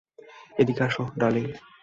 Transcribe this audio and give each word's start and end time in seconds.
এদিকে 0.61 0.83
এসো, 0.87 1.03
ডার্লিং। 1.19 1.45